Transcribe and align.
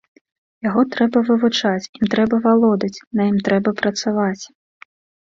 Яго 0.67 0.81
трэба 0.93 1.19
вывучаць, 1.27 1.89
ім 1.99 2.05
трэба 2.13 2.39
валодаць, 2.47 3.03
на 3.21 3.29
ім 3.33 3.37
трэба 3.49 3.75
працаваць. 3.83 4.43